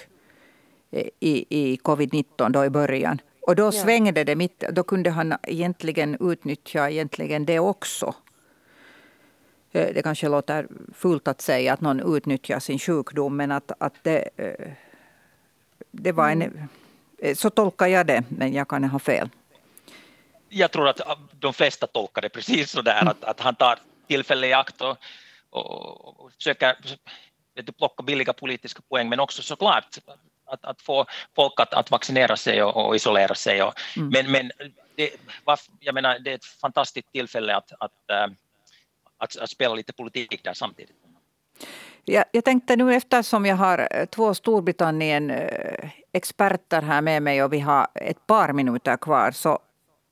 [0.93, 3.21] eh, i, i covid-19 då i början.
[3.47, 8.15] Och då svängde det mitt, då kunde han egentligen utnyttja egentligen det också.
[9.73, 13.95] Eh, det kanske låter fult att säga att någon utnyttjar sin sjukdom men att, att
[14.03, 14.73] det, eh,
[15.91, 16.43] det var en...
[16.43, 16.69] Mm.
[17.19, 19.29] Eh, så tolkar jag det, men jag kan ha fel.
[20.49, 21.01] Jag tror att
[21.33, 23.09] de flesta tolkar det precis så där, mm.
[23.09, 23.79] att, att han tar
[24.09, 24.97] tillfälle i akt och,
[25.51, 26.77] och, och försöker
[27.79, 29.99] plocka billiga politiska poäng, men också såklart
[30.47, 31.07] att, att få
[31.37, 33.63] folk att, att vaccinera sig och, och isolera sig.
[33.63, 34.09] Och, mm.
[34.09, 34.51] Men, men
[34.95, 35.11] det,
[35.81, 37.93] jag menar, det är ett fantastiskt tillfälle att, att
[39.21, 40.97] att, att spela lite politik där samtidigt.
[42.05, 47.53] Ja, jag tänkte nu eftersom jag har eh, två Storbritannien-experter eh, här med mig och
[47.53, 49.59] vi har ett par minuter kvar så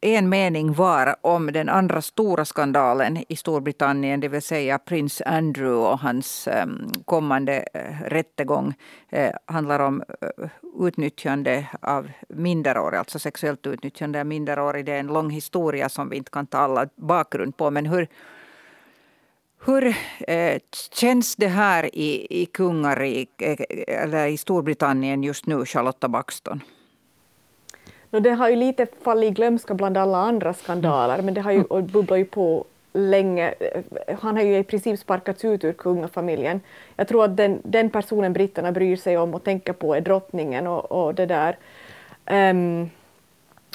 [0.01, 5.91] en mening var om den andra stora skandalen i Storbritannien, det vill säga prins Andrew
[5.91, 8.75] och hans ehm, kommande eh, rättegång
[9.47, 10.03] handlar om
[10.81, 14.85] utnyttjande av minderåriga, alltså sexuellt utnyttjande av minderåriga.
[14.85, 17.71] Det är en lång historia som vi inte kan ta alla bakgrund på.
[17.71, 18.09] Men hur,
[19.69, 19.95] hur
[20.29, 20.61] eh,
[20.93, 26.61] känns det här i, i kungariket, eller i Storbritannien just nu, Charlotta Baxton?
[28.11, 31.53] No, det har ju lite fallit i glömska bland alla andra skandaler, men det har
[31.53, 33.55] ju och bubblar ju på länge.
[34.21, 36.61] Han har ju i princip sparkats ut ur kungafamiljen.
[36.97, 40.67] Jag tror att den, den personen britterna bryr sig om och tänker på är drottningen
[40.67, 41.57] och, och det där.
[42.51, 42.91] Um,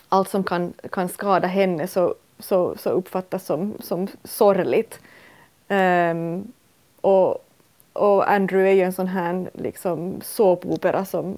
[0.09, 4.99] allt som kan, kan skada henne så, så, så uppfattas som, som sorgligt.
[5.67, 6.51] Um,
[7.01, 7.49] och,
[7.93, 11.37] och Andrew är ju en sån här liksom såpopera som,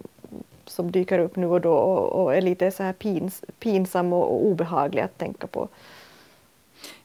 [0.66, 4.34] som dyker upp nu och då och, och är lite så här pins, pinsam och,
[4.34, 5.70] och obehaglig att tänka på.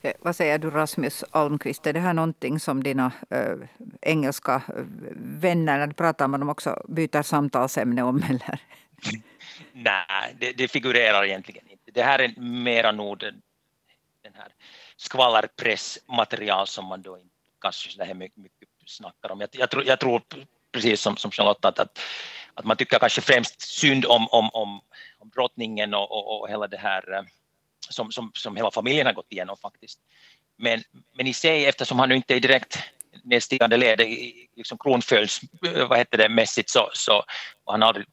[0.03, 3.55] Eh, vad säger du Rasmus Almqvist, är det här någonting som dina äh,
[4.01, 4.63] engelska
[5.17, 8.23] vänner, när du pratar med dem också, byter samtalsämne om?
[8.23, 8.61] Eller?
[9.73, 11.91] Nej, det, det, figurerar egentligen inte.
[11.93, 13.43] Det här är mera nog den,
[14.23, 14.49] den här
[15.01, 17.19] skvallerpressmaterial som man då
[17.61, 19.41] kanske så här mycket, mycket snackar om.
[19.41, 20.23] Jag, jag, tror, jag tror
[20.73, 21.99] precis som, som Charlotta att, att,
[22.55, 24.81] att man tycker kanske främst synd om, om, om,
[25.19, 27.23] om drottningen och, och, och hela det här eh,
[27.89, 29.99] som, som, som hela familjen har gått igenom faktiskt.
[30.57, 30.83] Men,
[31.17, 32.79] men i sig, eftersom han nu inte är direkt
[33.23, 34.01] nedstigande led,
[34.57, 37.25] liksom kronföljs, eh, vad heter det, mässigt så, så
[37.65, 38.07] och han aldrig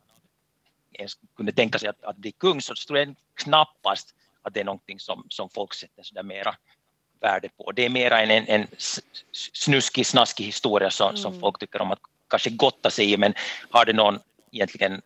[0.93, 4.65] ens kunde tänka sig att, att bli kung så tror jag knappast att det är
[4.65, 6.55] någonting som, som folk sätter så där mera
[7.19, 7.71] värde på.
[7.71, 8.67] Det är mera en, en, en
[9.53, 11.17] snuskig, snaskig historia som, mm.
[11.17, 11.99] som folk tycker om att
[12.29, 13.33] kanske gotta sig i men
[13.69, 14.19] har det någon
[14.51, 15.01] egentligen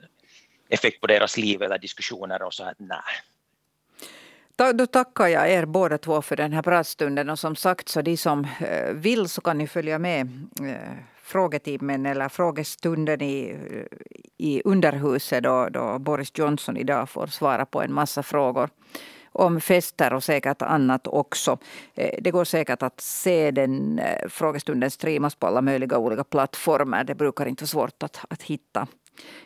[0.70, 3.00] effekt på deras liv eller diskussioner och så här, nej.
[4.74, 8.18] Då tackar jag er båda två för den här pratstunden och som sagt så de
[8.18, 13.56] som eh, vill så kan ni följa med eh, frågetimmen eller frågestunden i,
[14.38, 18.70] i underhuset då, då Boris Johnson idag får svara på en massa frågor
[19.32, 21.58] om fester och säkert annat också.
[21.96, 27.04] Eh, det går säkert att se den frågestunden streamas på alla möjliga olika plattformar.
[27.04, 28.88] Det brukar inte vara svårt att, att hitta,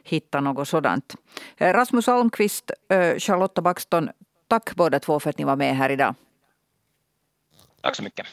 [0.03, 1.15] hitta något sådant.
[1.57, 2.71] Rasmus Almqvist,
[3.17, 4.09] Charlotta Baxton,
[4.47, 6.15] Tack båda två för att ni var med här idag.
[7.81, 8.27] Tack så mycket.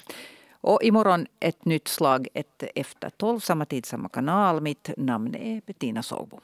[0.50, 4.60] Och imorgon ett nytt slag, ett efter tolv, samma tid, samma kanal.
[4.60, 6.40] Mitt namn är Bettina Sågbom.